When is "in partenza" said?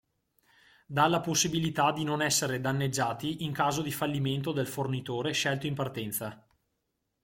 5.67-6.43